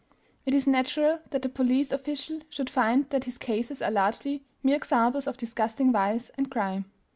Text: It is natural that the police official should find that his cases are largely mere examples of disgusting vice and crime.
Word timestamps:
It 0.47 0.55
is 0.55 0.65
natural 0.65 1.19
that 1.29 1.43
the 1.43 1.47
police 1.47 1.91
official 1.91 2.39
should 2.49 2.71
find 2.71 3.07
that 3.11 3.25
his 3.25 3.37
cases 3.37 3.83
are 3.83 3.91
largely 3.91 4.43
mere 4.63 4.75
examples 4.77 5.27
of 5.27 5.37
disgusting 5.37 5.91
vice 5.91 6.29
and 6.39 6.49
crime. 6.49 6.85